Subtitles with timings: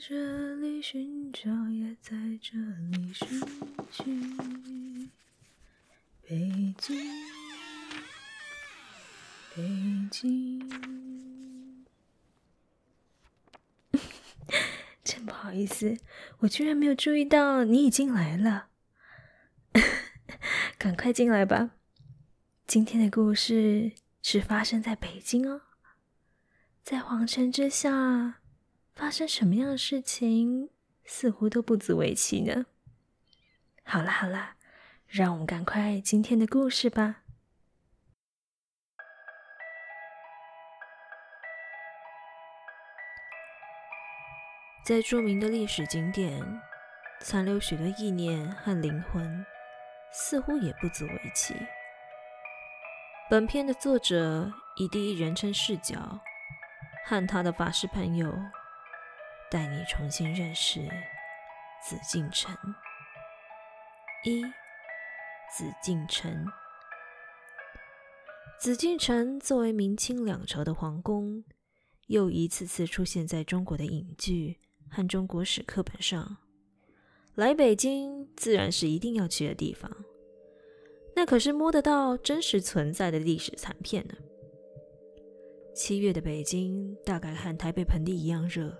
[0.00, 3.24] 这里寻找，也在这里失
[3.90, 4.04] 去。
[6.22, 6.96] 北京，
[9.56, 11.86] 北京。
[15.02, 15.96] 真不好意思，
[16.38, 18.68] 我居然没有注意到你已经来了。
[20.78, 21.70] 赶快进来吧。
[22.68, 23.90] 今天的故事
[24.22, 25.62] 是发生在北京哦，
[26.84, 28.37] 在皇城之下。
[28.98, 30.70] 发生什么样的事情，
[31.04, 32.66] 似乎都不足为奇呢。
[33.84, 34.56] 好啦好啦，
[35.06, 37.22] 让我们赶快今天的故事吧。
[44.84, 46.60] 在著名的历史景点，
[47.20, 49.46] 残留许多意念和灵魂，
[50.12, 51.54] 似乎也不足为奇。
[53.30, 56.18] 本片的作者以第一人称视角，
[57.06, 58.34] 和他的法师朋友。
[59.50, 60.80] 带你重新认识
[61.82, 62.54] 紫禁城。
[64.26, 64.42] 一，
[65.56, 66.46] 紫禁城。
[68.60, 71.44] 紫禁城作为明清两朝的皇宫，
[72.08, 74.58] 又一次次出现在中国的影剧
[74.90, 76.36] 和中国史课本上。
[77.34, 79.90] 来北京自然是一定要去的地方，
[81.16, 84.14] 那可是摸得到真实存在的历史残片呢。
[85.74, 88.76] 七月的北京大概和台北盆地一样热。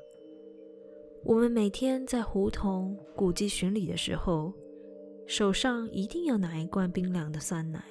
[1.24, 4.52] 我们每天在胡同、古迹巡礼的时候，
[5.27, 7.84] 手上一定要拿一罐冰凉的酸奶，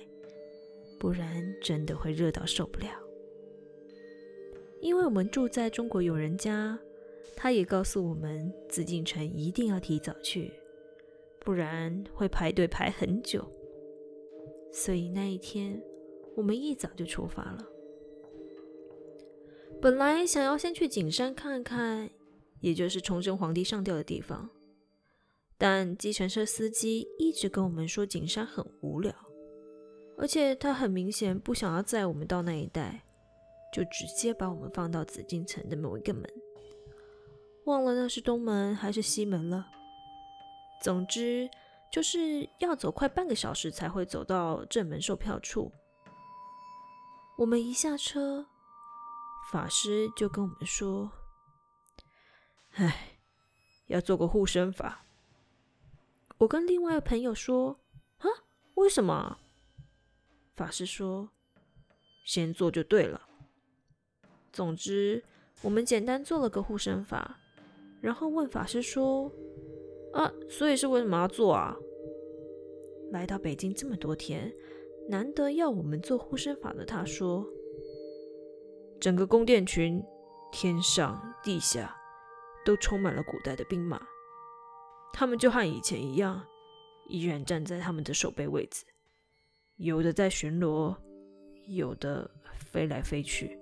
[1.00, 2.88] 不然真的会热到受不了。
[4.82, 6.80] 因为我们住在中国友人家，
[7.36, 10.54] 他也告诉我们，紫禁城一定要提早去，
[11.40, 13.46] 不然会排队排很久。
[14.72, 15.82] 所以那一天，
[16.36, 17.68] 我们一早就出发了。
[19.80, 22.10] 本来想要先去景山看看。
[22.60, 24.50] 也就是崇祯皇帝上吊的地方，
[25.58, 29.14] 但计程车司机一直跟我们说景山很无聊，
[30.18, 33.04] 而且他很明显不想要载我们到那一带，
[33.74, 36.24] 就直接把我们放到紫禁城的某一个门，
[37.66, 39.68] 忘了那是东门还是西门了。
[40.84, 41.50] 总之
[41.92, 45.72] 就是要走快半个小时才会走到正门售票处。
[47.38, 48.46] 我们一下车，
[49.52, 51.12] 法师就跟我们说。
[52.80, 53.18] 唉，
[53.88, 55.04] 要做个护身法。
[56.38, 57.80] 我跟另外一个朋友说
[58.20, 58.30] ：“啊，
[58.76, 59.40] 为什么？”
[60.54, 61.30] 法师说
[62.24, 63.28] ：“先做就对了。”
[64.54, 65.24] 总之，
[65.64, 67.40] 我们简单做了个护身法，
[68.00, 69.32] 然后问法师说
[70.14, 71.76] ：“啊，所以是为什么要做啊？”
[73.12, 74.54] 来到北京这么多天，
[75.10, 77.44] 难得要我们做护身法的，他说
[79.02, 80.04] ：“整个宫殿群，
[80.52, 81.96] 天上地下。”
[82.68, 84.06] 都充满了古代的兵马，
[85.14, 86.46] 他们就和以前一样，
[87.08, 88.84] 依然站在他们的守备位置，
[89.78, 90.94] 有的在巡逻，
[91.66, 93.58] 有的飞来飞去。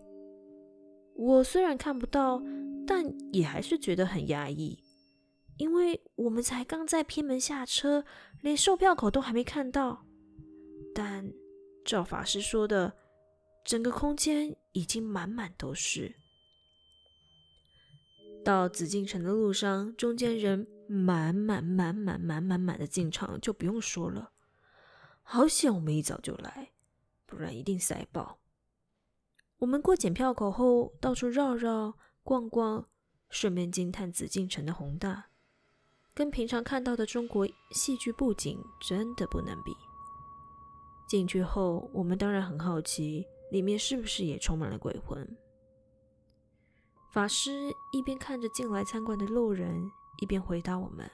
[1.16, 2.42] 我虽然看不到，
[2.88, 4.84] 但也还是觉得很压抑，
[5.58, 8.04] 因为我们才刚在偏门下车，
[8.42, 10.04] 连售票口都还没看到。
[10.96, 11.32] 但
[11.86, 12.92] 照法师说的，
[13.64, 16.16] 整个空间已经满满都是。
[18.46, 24.34] 到紫禁城的路上，中间人满满满满满满满的进场，就不用说了。
[25.24, 26.70] 好险我们一早就来，
[27.26, 28.38] 不然一定塞爆。
[29.58, 32.88] 我们过检票口后，到处绕绕逛逛，
[33.32, 35.26] 顺便惊叹紫禁城的宏大，
[36.14, 39.74] 跟平常看到的中国戏剧布景真的不能比。
[41.08, 45.36] 进去后，我们当然很好奇，里面是不是也充满了鬼魂。
[47.16, 49.90] 法师一边看着进来参观的路人，
[50.22, 51.10] 一边回答我们：“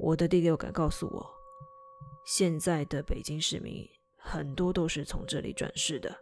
[0.00, 1.30] 我的第六感告诉我，
[2.24, 6.16] 现在的北京市民很多都是从这里转世的，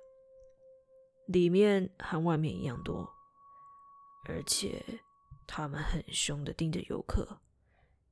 [1.27, 3.09] 里面和外面一样多，
[4.29, 4.85] 而且
[5.47, 7.39] 他们很凶的盯着游客，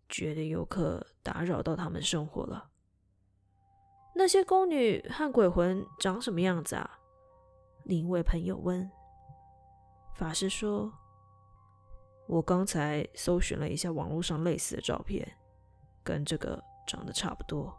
[0.09, 2.71] 觉得游客打扰到他们生活了。
[4.15, 7.00] 那些宫女和鬼魂长什么样子啊？”
[7.83, 8.88] 另一位朋友问。
[10.20, 10.93] 法师说
[12.28, 15.26] ：“我刚才搜寻了一下网络上类似的照片，
[16.05, 17.75] 跟这个长得差不多，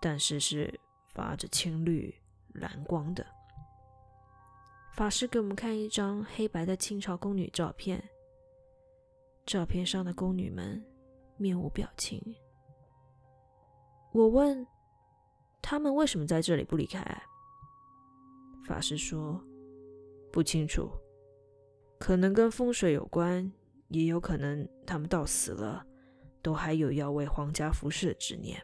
[0.00, 2.18] 但是是发着青绿
[2.54, 3.26] 蓝光的。”
[4.96, 8.02] 法师给我们看一张黑白的清朝宫女照片，
[9.44, 10.82] 照片上的宫女们
[11.36, 12.34] 面无表情。
[14.12, 14.66] 我问
[15.60, 17.04] ：“他们为什么在这里不离开？”
[18.66, 19.38] 法师说
[20.32, 20.90] ：“不清楚。”
[22.02, 23.52] 可能跟风水有关，
[23.86, 25.86] 也有可能他们到死了，
[26.42, 28.60] 都还有要为皇家服侍的执念。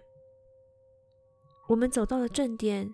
[1.69, 2.93] 我们走到了正殿，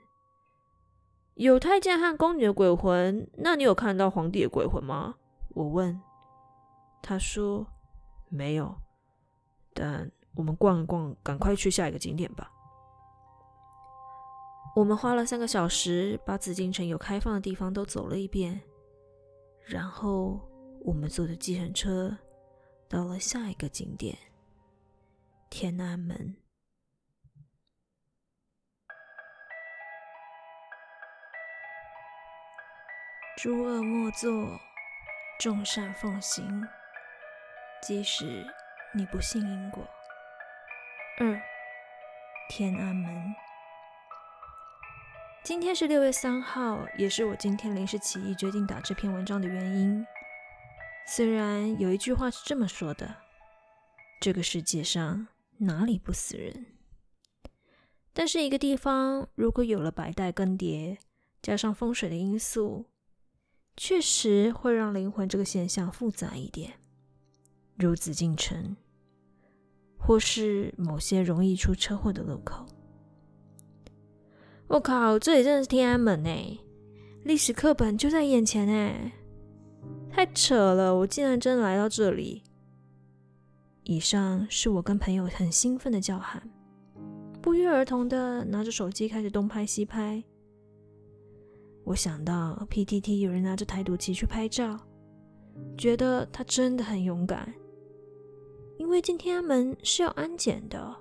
[1.37, 5.15] 有太监和宫女的鬼魂，那你有看到皇帝的鬼魂吗？
[5.55, 5.99] 我问。
[7.01, 7.67] 他说
[8.29, 8.77] 没有，
[9.73, 12.53] 但我们逛一逛，赶快去下一个景点吧。
[14.77, 18.61] 我们花了三个小时，把紫禁城有开放的地方都走了一遍，
[19.67, 20.41] 然后
[20.85, 22.17] 我们坐着计程车
[22.89, 24.17] 到了下一个景点——
[25.49, 26.37] 天安门。
[33.37, 34.59] 诸恶莫作，
[35.41, 36.67] 众善奉行。
[37.83, 38.47] 即使
[38.95, 39.87] 你不信因果。
[41.19, 41.41] 二，
[42.49, 43.44] 天安门。
[45.45, 50.03] 今天是六月三号，也是我今天临时起意决定打这篇文章的原因。
[51.07, 53.17] 虽然有一句话是这么说的
[54.23, 56.65] ：“这个世界上哪里不死人？”
[58.15, 60.97] 但是一个地方如果有了百代更迭，
[61.43, 62.87] 加上风水的因素，
[63.77, 66.73] 确实会让灵魂这个现象复杂一点，
[67.77, 68.75] 如紫禁城，
[69.99, 72.67] 或是某些容易出车祸的路口。
[74.67, 76.59] 我靠，这里真的是天安门哎！
[77.23, 79.13] 历史课本就在眼前哎，
[80.11, 80.95] 太扯了！
[80.95, 82.43] 我竟然真的来到这里。
[83.83, 86.43] 以上是我跟朋友很兴奋的叫喊，
[87.43, 90.25] 不约而同的拿着手机开始东拍西拍。
[91.85, 94.81] 我想到 PTT 有人拿着台独旗去拍照，
[95.77, 97.55] 觉得他真的很勇敢，
[98.79, 100.97] 因为进天安门是要安检的，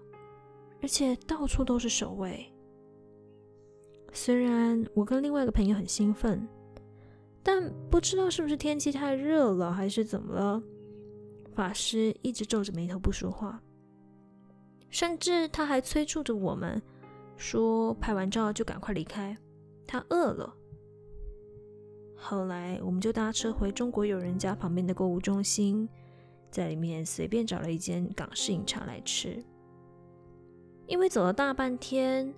[0.81, 2.52] 而且到处都是守卫。
[4.15, 6.47] 虽然我跟另外一个朋友很兴奋，
[7.41, 10.63] 但不知道是不是天气太热了，还是怎么了，
[11.53, 13.59] 法师一直皱着眉头不说话，
[14.89, 16.79] 甚至他还催促着我们
[17.37, 19.35] 说拍完照就赶快离开，
[19.87, 20.53] 他饿了。
[22.15, 25.89] 后来我们就搭车回中国友人家旁边的购物中心，
[26.51, 29.43] 在里面随便找了一间港式饮茶来吃，
[30.85, 32.31] 因为走了大半天。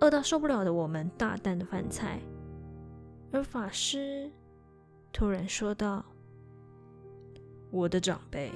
[0.00, 2.20] 饿到受不了的我们，大啖的饭菜。
[3.32, 4.30] 而法师
[5.12, 6.04] 突然说道
[7.72, 8.52] ：“我的长辈，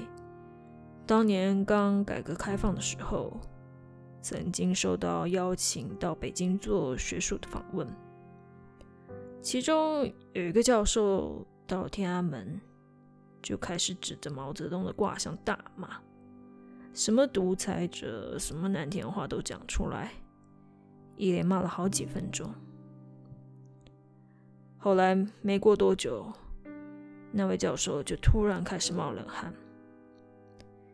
[1.07, 3.41] 当年刚改革开放的时候，
[4.23, 7.89] 曾经受到邀请到北京做学术的访问。
[9.43, 10.05] 其中
[10.35, 12.61] 有一个教授到天安门，
[13.43, 15.89] 就开始指着毛泽东的卦象大骂，
[16.93, 20.13] 什么独裁者，什么难听话都讲出来。”
[21.21, 22.51] 一连骂了好几分钟，
[24.79, 26.33] 后来没过多久，
[27.31, 29.53] 那位教授就突然开始冒冷汗，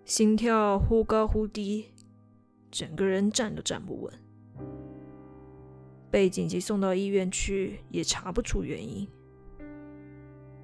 [0.05, 1.93] 心跳忽高忽低，
[2.73, 4.13] 整个人站都站不稳，
[6.11, 9.07] 被紧急送到医院去，也查不出原因。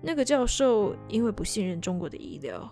[0.02, 2.68] 那个教授因为不信任中国的医疗，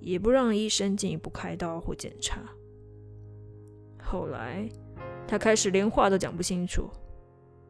[0.00, 2.42] 也不让医生进一步开刀或检查。
[4.02, 4.68] 后来。
[5.32, 6.90] 他开始连话都讲不清楚，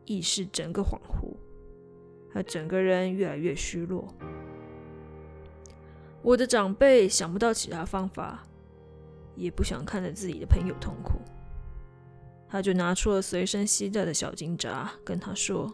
[0.05, 1.37] 意识整个恍惚，
[2.35, 4.13] 他整个人越来越虚弱。
[6.23, 8.43] 我的长辈想不到其他方法，
[9.37, 11.21] 也不想看着自己的朋友痛苦，
[12.49, 15.73] 他就拿出了随身携带的小金札，跟他说：“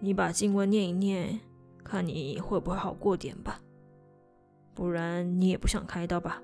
[0.00, 1.38] 你把经文念一念，
[1.84, 3.60] 看你会不会好过点吧，
[4.72, 6.42] 不然你也不想开刀吧。”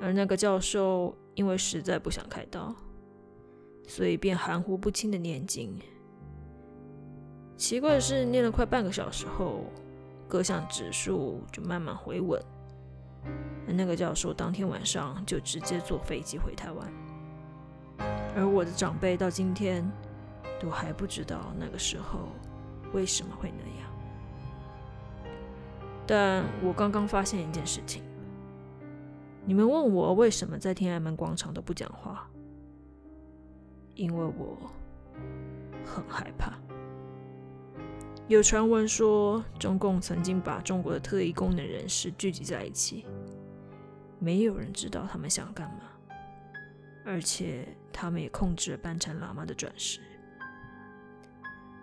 [0.00, 1.12] 而那个教授。
[1.36, 2.74] 因为实在不想开刀，
[3.86, 5.78] 所以便含糊不清的念经。
[7.56, 9.64] 奇怪的是，念了快半个小时后，
[10.26, 12.42] 各项指数就慢慢回稳。
[13.66, 16.92] 那个教授当天晚上就直接坐飞机回台湾，
[18.34, 19.84] 而我的长辈到今天
[20.60, 22.28] 都还不知道那个时候
[22.92, 23.90] 为什么会那样。
[26.06, 28.05] 但我刚刚发现一件事情。
[29.46, 32.28] 你们问我为什么在天安门广场都不讲话？
[33.94, 34.58] 因为我
[35.84, 36.52] 很害怕。
[38.26, 43.06] 有传闻说，中共曾经把中国的特异功能人士聚集在一起，
[44.18, 45.82] 没有人知道他们想干嘛，
[47.04, 50.00] 而且他们也控制了班禅喇嘛的转世。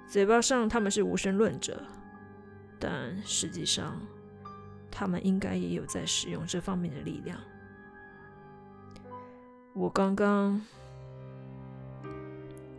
[0.05, 1.81] 嘴巴上他们是无神论者，
[2.77, 3.97] 但实际上
[4.91, 7.39] 他们应该也有在使用这方面的力量。
[9.75, 10.61] 我刚刚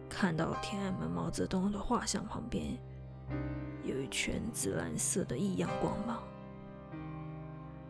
[0.08, 2.78] 看到天安门毛泽东的画像旁边
[3.82, 6.22] 有一圈紫蓝色的异样光芒，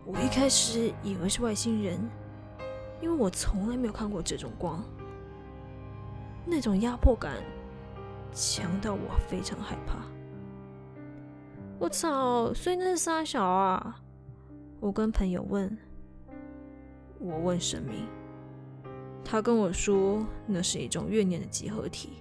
[0.06, 2.00] 我一开始以为是外星人，
[3.02, 4.82] 因为我从来没有看过这种光，
[6.46, 7.34] 那种压迫感
[8.32, 9.98] 强到我非常害怕。
[11.78, 12.54] 我操！
[12.54, 14.00] 所以那是啥小啊？
[14.80, 15.76] 我跟朋友问，
[17.18, 18.08] 我问神明，
[19.24, 22.18] 他跟我说那是一种怨念的集合体。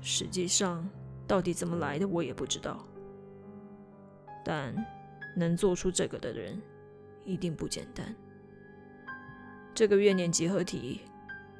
[0.00, 0.88] 实际上，
[1.26, 2.84] 到底怎么来的我也不知道。
[4.44, 4.74] 但
[5.36, 6.60] 能做出这个的人
[7.24, 8.14] 一定不简单。
[9.74, 11.02] 这个怨念集合体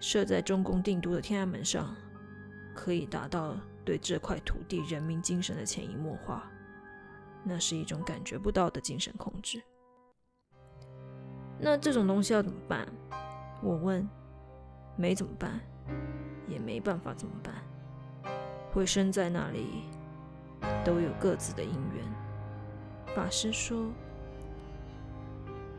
[0.01, 1.95] 设在中共定都的天安门上，
[2.75, 6.51] 可以达到对这块土地人民精神的潜移默化。
[7.45, 9.63] 那是一种感觉不到的精神控制。
[11.59, 12.87] 那这种东西要怎么办？
[13.63, 14.09] 我问。
[14.99, 15.61] 没怎么办，
[16.49, 17.55] 也没办法怎么办。
[18.73, 19.83] 会生在那里，
[20.83, 23.15] 都有各自的因缘。
[23.15, 23.93] 法师说：“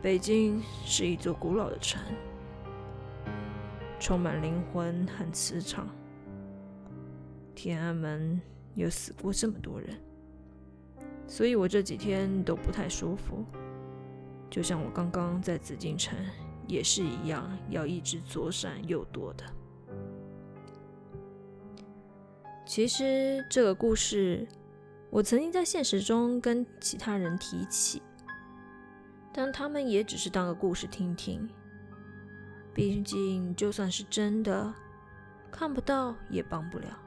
[0.04, 2.00] 北京是一座古老的城，
[4.00, 5.88] 充满灵魂和磁场。
[7.56, 8.40] 天安门
[8.76, 10.00] 有死过这么多人，
[11.26, 13.44] 所以我这几天都不太舒服。
[14.48, 16.16] 就像我刚刚在紫禁城
[16.68, 19.44] 也是一样，要一直左闪右躲的。
[22.66, 24.48] 其实这个故事。”
[25.10, 28.02] 我曾经在现实中跟其他人提起，
[29.34, 31.50] 但他们也只是当个故事听听。
[32.74, 34.72] 毕竟，就算是真的，
[35.50, 37.00] 看不到也帮不了。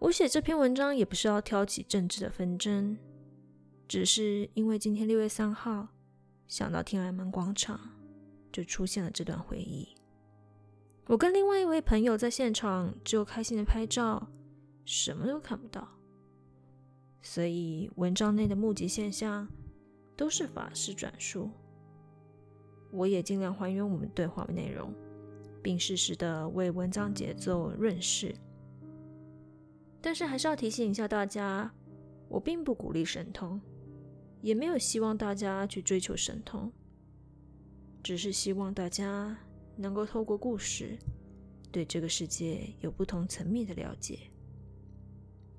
[0.00, 2.98] 我写这篇文章也不是要挑起政治的纷争，
[3.86, 5.86] 只是因为今天六月三号，
[6.52, 7.80] 想到天安门广场，
[8.52, 9.88] 就出现了这段回忆。
[11.06, 14.28] 我跟另外一位朋友在现场，只有开心的拍照。
[14.84, 15.88] 什么都看不到，
[17.22, 19.48] 所以文章内的目击现象
[20.14, 21.50] 都是法师转述。
[22.90, 24.92] 我也尽量还原我们对话的内容，
[25.62, 28.34] 并适时的为文章节奏润饰。
[30.02, 31.72] 但是还是要提醒一下大家，
[32.28, 33.58] 我并不鼓励神通，
[34.42, 36.70] 也没有希望大家去追求神通，
[38.02, 39.38] 只是希望大家
[39.76, 40.98] 能够透过故事，
[41.70, 44.18] 对这个世界有不同层面的了解。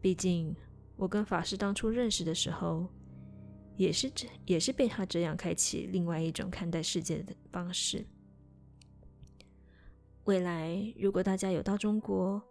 [0.02, 0.54] 毕竟，
[0.98, 2.88] 我跟法师当初认识的时候，
[3.78, 8.06] 也是这也是被他这样开启另外一种看待世界的方式。
[10.26, 12.42] 未来，如果大家有到中国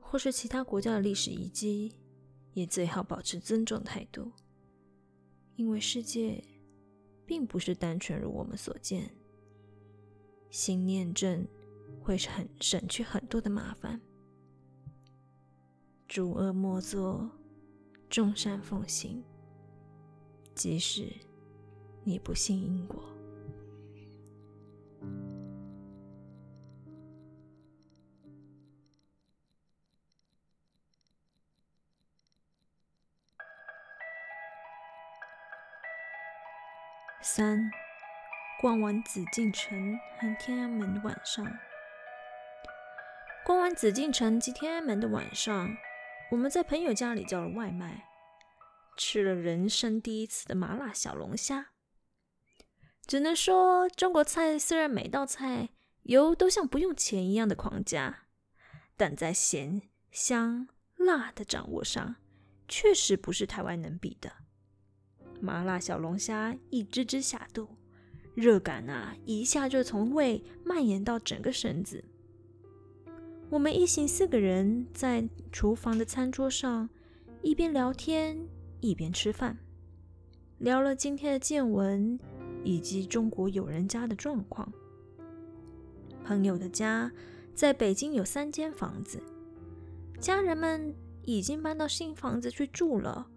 [0.00, 1.94] 或是其他国家的历史遗迹，
[2.52, 4.30] 也最好保持尊重态度，
[5.62, 6.42] 因为世界
[7.24, 9.08] 并不是单纯如我们所见。
[10.50, 11.46] 心念正
[12.00, 14.00] 会很省去很多的麻烦。
[16.08, 17.30] 诸恶莫作，
[18.10, 19.22] 众善奉行。
[20.52, 21.12] 即使
[22.02, 23.11] 你不信因果。
[37.34, 37.70] 三，
[38.60, 41.42] 逛完紫禁城和天安门的晚上。
[43.42, 45.74] 逛完紫禁城及天安门的晚上。
[46.30, 48.06] 我们在朋友家里叫了外卖，
[48.98, 51.68] 吃了人生第一次的麻辣小龙虾。
[53.06, 55.70] 只能说，中国菜虽然每道菜
[56.02, 58.24] 油都像不用钱一样的狂加，
[58.94, 62.16] 但在咸、香、辣的掌握上，
[62.68, 64.41] 确实不是台湾能比的。
[65.42, 67.66] 麻辣小龙虾一只只下肚，
[68.32, 72.04] 热感啊，一下就从胃蔓延到整个身子。
[73.50, 76.88] 我们一行四个人在厨房的餐桌上，
[77.42, 78.38] 一边聊天
[78.80, 79.58] 一边吃饭，
[80.58, 82.16] 聊了今天的见闻
[82.62, 84.72] 以及中国友人家的状况。
[86.22, 87.10] 朋友的家
[87.52, 89.20] 在北京有三间房子，
[90.20, 90.94] 家人们
[91.24, 93.28] 已经搬到新房子去住了。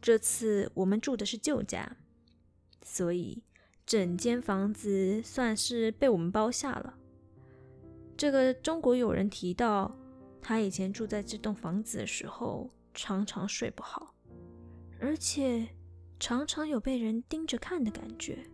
[0.00, 1.96] 这次我们住的是旧家，
[2.82, 3.42] 所以
[3.84, 6.98] 整间房子算是被我们包下了。
[8.16, 9.96] 这个中国友人提到，
[10.40, 14.14] 他以前住在这栋房子的时候，常常睡不好，
[14.98, 15.68] 而且
[16.18, 18.46] 常常有被人盯着看的感觉，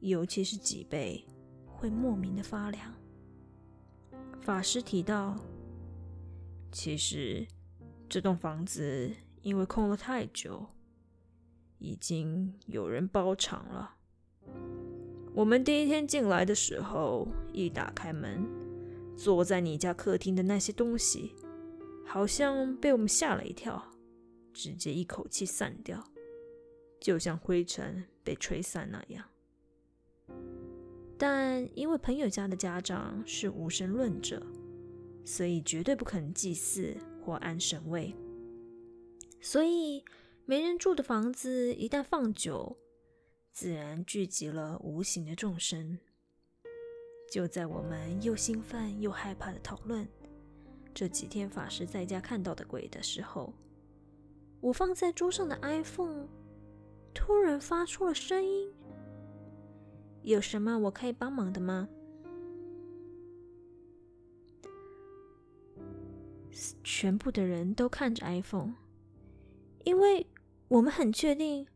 [0.00, 1.26] 尤其是脊背
[1.66, 2.94] 会莫名的发凉。
[4.40, 5.36] 法师提到，
[6.72, 7.46] 其实
[8.08, 10.66] 这栋房子因为空了太久，
[11.78, 13.94] 已经有人包场了。
[15.34, 18.44] 我们第一天进来的时候，一打开门，
[19.16, 21.34] 坐在你家客厅的那些东西，
[22.04, 23.90] 好像被我们吓了一跳，
[24.52, 26.02] 直接一口气散掉，
[27.00, 29.24] 就像灰尘被吹散那样。
[31.16, 34.44] 但因为朋友家的家长是无神论者，
[35.24, 38.14] 所以绝对不肯祭祀或安神位。
[39.40, 40.04] 所以
[40.44, 42.76] 没人住的房子一旦放久，
[43.52, 45.98] 自然聚集了无形的众生。
[47.30, 50.08] 就在我们又兴奋又害怕的讨论
[50.94, 53.52] 这几天法师在家看到的鬼的时候，
[54.60, 56.26] 我放在桌上的 iPhone
[57.14, 58.72] 突然发出了声音。
[60.22, 61.88] 有什么我可以帮忙的吗？
[66.82, 68.74] 全部的人都看着 iPhone，
[69.84, 70.26] 因为
[70.68, 71.66] 我们很确定，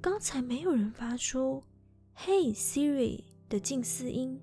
[0.00, 1.62] 刚才没有人发出
[2.16, 4.40] “Hey Siri” 的近似音。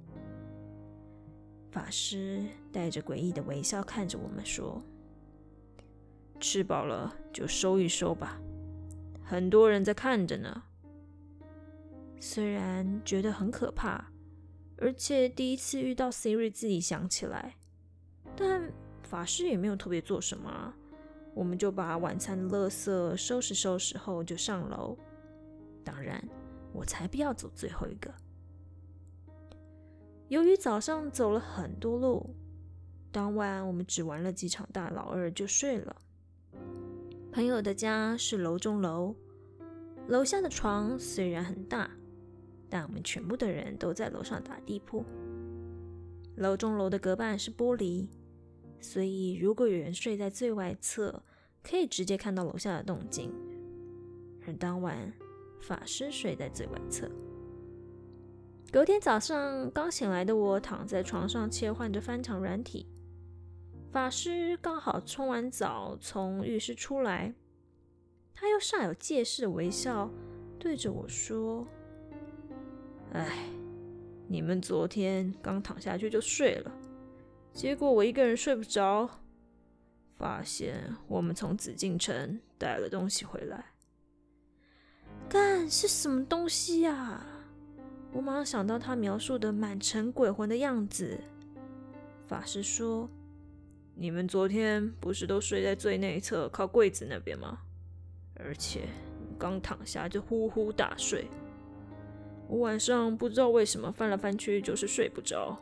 [1.71, 4.81] 法师带着诡异的微笑看着我们说
[6.39, 8.39] ：“吃饱了就收一收吧，
[9.23, 10.63] 很多人在看着呢。”
[12.19, 14.11] 虽然觉得很可怕，
[14.77, 17.55] 而且第一次遇到 Siri 自己想起来，
[18.35, 18.71] 但
[19.03, 20.73] 法师也没有特别做什么，
[21.35, 24.97] 我们就把晚餐的垃圾收拾收拾后就上楼。
[25.83, 26.27] 当然，
[26.73, 28.11] 我才不要走最后一个。
[30.29, 32.33] 由于早上走了很多路，
[33.11, 35.95] 当晚我们只玩了几场大老二就睡了。
[37.31, 39.13] 朋友的家是楼中楼，
[40.07, 41.91] 楼下的床虽然很大。
[42.67, 45.05] 但我们全部的人都在楼上打地铺。
[46.35, 48.07] 楼中楼的隔板是玻璃，
[48.79, 51.23] 所以如果有人睡在最外侧，
[51.63, 53.33] 可以直接看到楼下的动静。
[54.47, 55.11] 而当晚，
[55.59, 57.09] 法师睡在最外侧。
[58.71, 62.85] 隔天早上刚醒来的我躺在床上切换着翻墙软体，
[63.91, 67.33] 法师刚好冲完澡从浴室出来，
[68.33, 70.11] 他又煞有介事的微笑
[70.59, 71.65] 对着我说。
[73.13, 73.49] 哎，
[74.27, 76.71] 你们昨天刚躺下去就睡了，
[77.55, 79.09] 结果我一个人睡不着，
[80.17, 83.67] 发现我们从紫禁城带了东西回来。
[85.29, 87.25] 干，是什么东西呀？
[88.11, 91.17] 我马上想到他描述的满城鬼魂的样子。
[92.27, 93.09] 法师说
[93.95, 97.59] ：“你们昨天不是都睡在最内侧靠柜子那边吗？
[98.35, 98.81] 而且
[99.39, 101.25] 刚躺下就呼呼大睡。”
[102.49, 105.57] 我晚上不知道为什么翻来翻去就是睡不着，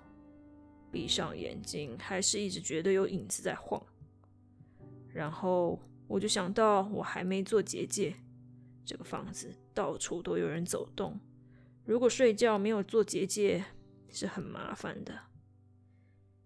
[0.93, 3.83] 闭上眼睛还是一直觉得有影子在晃。
[5.11, 8.15] 然后我就想到我还没做结界，
[8.85, 11.19] 这个房子到处都有人走动，
[11.83, 13.65] 如果睡觉没有做结界
[14.07, 15.13] 是很麻烦的。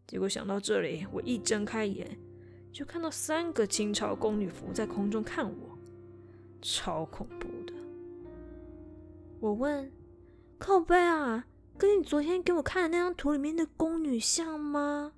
[0.07, 2.17] 结果想到这里，我一睁开眼
[2.71, 5.77] 就看到三个清朝宫女服在空中看我，
[6.62, 7.73] 超恐怖的。
[9.41, 9.91] 我问。
[10.60, 11.45] 靠背啊，
[11.77, 15.13] 跟你昨天给我看的那张图里面的宫女像吗？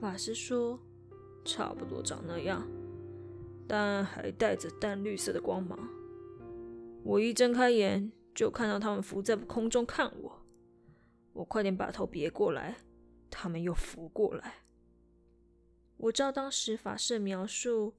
[0.00, 0.78] 法师说，
[1.44, 2.64] 差不多长那样，
[3.66, 5.76] 但还带着淡绿色的光芒。
[7.02, 10.46] 我一睁开眼，就看到他们浮在空中看我。
[11.32, 12.76] 我快点把头别过来，
[13.28, 14.54] 他们又浮过来。
[15.96, 17.94] 我照当时法师的描述，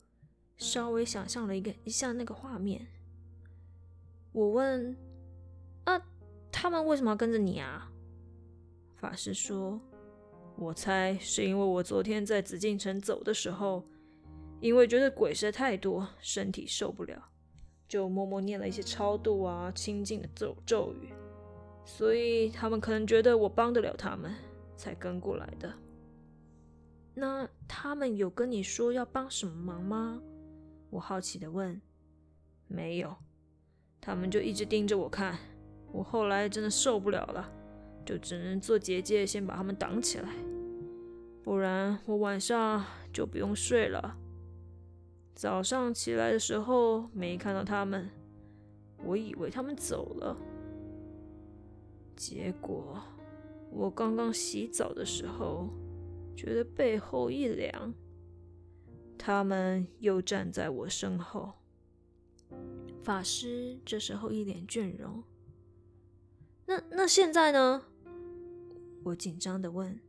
[0.56, 2.88] 稍微想象了一个一下那个画面。
[4.32, 4.96] 我问。
[5.84, 6.02] 啊
[6.52, 7.92] 他们为什么要跟着你啊？
[8.96, 9.80] 法师说
[10.58, 13.86] ：“我猜是因为我昨天在紫禁城走的时候，
[14.60, 17.30] 因为觉得鬼实在太多，身体受不了，
[17.88, 21.14] 就默默念了一些超度啊、清净的咒咒语，
[21.86, 24.36] 所以他们可能觉得我帮得了他们，
[24.76, 25.74] 才跟过来的。
[27.14, 30.22] 那他们有跟你说要帮什么忙吗？”
[30.92, 31.82] 我好奇的问。
[32.68, 33.16] “没有，
[34.02, 35.38] 他们就一直盯着我看。”
[35.92, 37.52] 我后来真的受不了了，
[38.06, 40.30] 就只能做结界，先把他们挡起来，
[41.44, 44.18] 不然我晚上就不用睡了。
[45.34, 48.10] 早上起来的时候没看到他们，
[49.04, 50.38] 我以为他们走了。
[52.16, 53.02] 结果
[53.72, 55.70] 我刚刚洗澡的时候，
[56.36, 57.94] 觉得背后一凉，
[59.18, 61.54] 他们又站在我身后。
[63.02, 65.24] 法师这时候一脸倦容。
[66.70, 67.84] 那那现在呢？
[69.04, 70.00] 我紧张的问。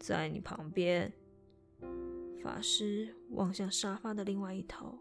[0.00, 1.12] 在你旁边。
[2.42, 4.98] 法师望向沙发的另外一头。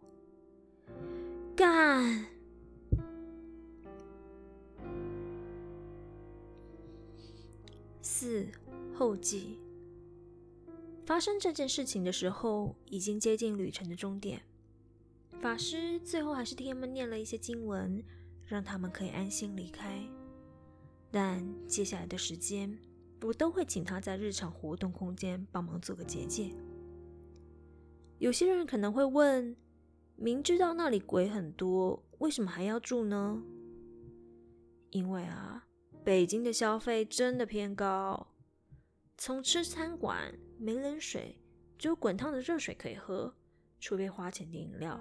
[1.55, 2.25] 干！
[8.01, 8.45] 四
[8.93, 9.57] 后记。
[11.05, 14.41] 发生这件事情的时候，已经接近旅程的终点。
[15.39, 18.03] 法师最后还是替他们念了一些经文，
[18.45, 20.05] 让他们可以安心离开。
[21.15, 22.77] 但接下来的时间，
[23.21, 26.53] 我都会请他在日常活动空间帮忙做个结界。
[28.17, 29.55] 有些人可能会问：
[30.17, 33.41] 明知道那里鬼很多，为什么还要住呢？
[34.89, 35.65] 因为啊，
[36.03, 38.27] 北京的消费真的偏高，
[39.17, 41.39] 从吃餐馆没冷水，
[41.77, 43.33] 只有滚烫的热水可以喝，
[43.79, 44.99] 除非花钱订饮料。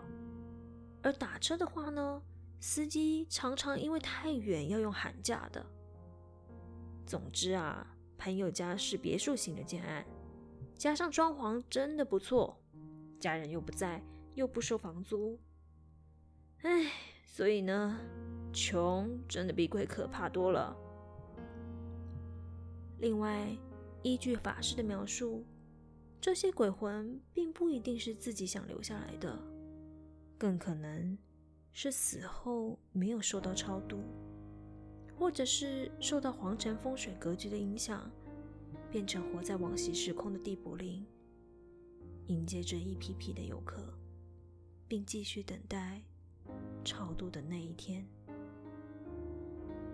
[1.03, 2.23] 而打车的话呢，
[2.61, 5.67] 司机常常因为太远要用喊价的。
[7.07, 7.87] 总之啊，
[8.17, 10.05] 朋友家是别墅型的建案，
[10.77, 12.59] 加上装潢真的不错，
[13.21, 14.03] 家人又不在，
[14.35, 15.39] 又不收房租，
[16.63, 16.91] 唉，
[17.27, 17.99] 所以呢，
[18.53, 20.77] 穷真的比鬼可怕多了。
[23.01, 23.55] 另外，
[24.03, 25.45] 依据法师的描述，
[26.21, 29.39] 这些鬼魂并不一定是自己想留下来的，
[30.39, 31.19] 更可能
[31.73, 34.03] 是死后没有受到超度。
[35.19, 38.11] 或者是受到皇城风水格局的影响，
[38.91, 41.07] 变成活在往昔时空的地缚灵，
[42.27, 43.83] 迎接着一批批的游客，
[44.87, 46.03] 并继续等待
[46.85, 48.07] 超度的那一天。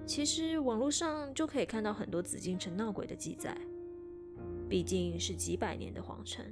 [0.06, 3.56] 其实网络上就可以看到很多紫禁城闹鬼的记载，
[4.68, 6.44] 毕竟是几百年的皇城，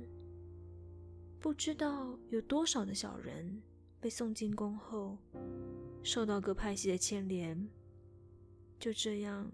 [1.41, 3.61] 不知道有多少的小人
[3.99, 5.19] 被送进宫后，
[6.03, 7.69] 受到各派系的牵连。
[8.79, 9.51] 就这样，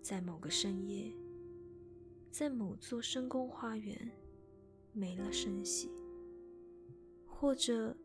[0.00, 1.12] 在某个深夜，
[2.30, 4.10] 在某座深宫花园
[4.92, 5.90] 没了声息，
[7.26, 7.96] 或者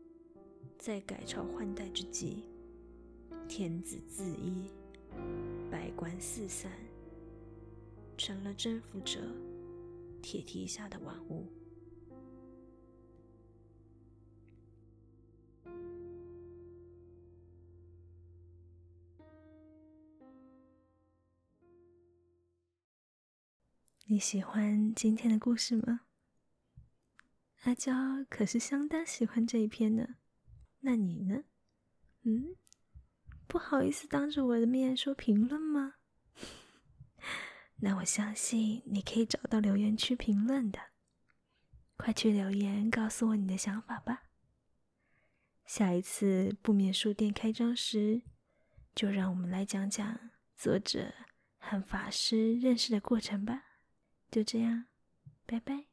[0.76, 2.48] 在改朝换代之际，
[3.46, 4.68] 天子自缢，
[5.70, 6.72] 百官四散，
[8.16, 9.20] 成了征服者
[10.20, 11.46] 铁蹄下的玩物。
[24.06, 26.00] 你喜欢今天的故事吗？
[27.62, 27.94] 阿娇
[28.28, 30.16] 可是相当喜欢这一篇呢。
[30.80, 31.44] 那你呢？
[32.24, 32.54] 嗯，
[33.46, 35.94] 不好意思当着我的面说评论吗？
[37.80, 40.78] 那我相信你可以找到留言区评论的，
[41.96, 44.24] 快去留言告诉我你的想法吧。
[45.64, 48.20] 下一次不眠书店开张时，
[48.94, 51.14] 就让我们来讲讲作者
[51.56, 53.64] 和法师认识的过程吧。
[54.34, 54.86] 就这样，
[55.46, 55.84] 拜拜。